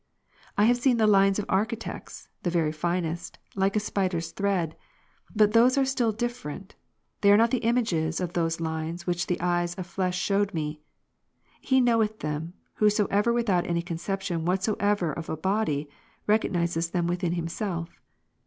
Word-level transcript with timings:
I 0.57 0.63
have 0.65 0.77
seen 0.77 0.97
the 0.97 1.05
lines 1.05 1.37
of 1.37 1.45
architects, 1.47 2.27
the 2.41 2.49
very 2.49 2.71
finest, 2.71 3.37
like 3.55 3.75
a 3.75 3.79
spiders 3.79 4.31
thread; 4.31 4.75
but 5.35 5.51
thoseare 5.53 5.85
still 5.85 6.11
different, 6.11 6.73
they 7.21 7.31
are 7.31 7.37
not 7.37 7.51
the 7.51 7.59
images 7.59 8.19
of 8.19 8.33
those 8.33 8.59
lines, 8.59 9.05
which 9.05 9.27
the 9.27 9.39
eye 9.39 9.61
of 9.77 9.85
flesh 9.85 10.17
shewed 10.17 10.55
me: 10.55 10.81
he 11.59 11.79
knoweth 11.79 12.17
them, 12.21 12.53
whoso 12.77 13.05
ever 13.11 13.31
without 13.31 13.67
any 13.67 13.83
conception 13.83 14.43
Mhatsoeverofabody, 14.43 15.85
recognizes 16.25 16.89
them 16.89 17.05
within 17.05 17.33
himself. 17.33 18.01